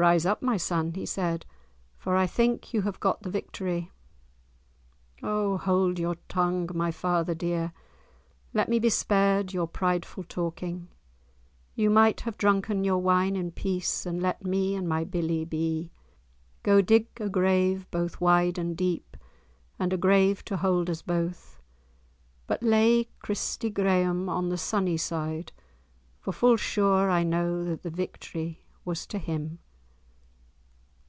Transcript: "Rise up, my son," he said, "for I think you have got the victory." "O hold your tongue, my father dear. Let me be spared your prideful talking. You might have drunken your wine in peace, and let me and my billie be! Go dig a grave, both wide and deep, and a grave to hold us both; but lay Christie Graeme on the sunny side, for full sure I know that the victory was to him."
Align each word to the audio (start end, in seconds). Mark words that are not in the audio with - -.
"Rise 0.00 0.24
up, 0.24 0.40
my 0.40 0.56
son," 0.56 0.94
he 0.94 1.04
said, 1.04 1.44
"for 1.98 2.16
I 2.16 2.26
think 2.26 2.72
you 2.72 2.80
have 2.80 2.98
got 3.00 3.20
the 3.20 3.28
victory." 3.28 3.90
"O 5.22 5.58
hold 5.58 5.98
your 5.98 6.14
tongue, 6.26 6.70
my 6.74 6.90
father 6.90 7.34
dear. 7.34 7.74
Let 8.54 8.70
me 8.70 8.78
be 8.78 8.88
spared 8.88 9.52
your 9.52 9.68
prideful 9.68 10.24
talking. 10.24 10.88
You 11.74 11.90
might 11.90 12.22
have 12.22 12.38
drunken 12.38 12.82
your 12.82 12.96
wine 12.96 13.36
in 13.36 13.50
peace, 13.50 14.06
and 14.06 14.22
let 14.22 14.42
me 14.42 14.74
and 14.74 14.88
my 14.88 15.04
billie 15.04 15.44
be! 15.44 15.92
Go 16.62 16.80
dig 16.80 17.08
a 17.20 17.28
grave, 17.28 17.86
both 17.90 18.22
wide 18.22 18.56
and 18.56 18.74
deep, 18.78 19.18
and 19.78 19.92
a 19.92 19.98
grave 19.98 20.42
to 20.46 20.56
hold 20.56 20.88
us 20.88 21.02
both; 21.02 21.60
but 22.46 22.62
lay 22.62 23.10
Christie 23.18 23.68
Graeme 23.68 24.30
on 24.30 24.48
the 24.48 24.56
sunny 24.56 24.96
side, 24.96 25.52
for 26.18 26.32
full 26.32 26.56
sure 26.56 27.10
I 27.10 27.22
know 27.22 27.64
that 27.66 27.82
the 27.82 27.90
victory 27.90 28.64
was 28.82 29.06
to 29.08 29.18
him." 29.18 29.58